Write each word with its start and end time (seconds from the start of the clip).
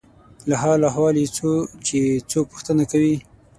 له 0.49 0.55
حال 0.61 0.79
او 0.83 0.87
احوال 0.89 1.15
یې 1.21 1.27
څو 1.37 1.51
چې 1.87 1.99
څوک 2.31 2.45
پوښتنه 2.53 2.83
کوي. 2.91 3.15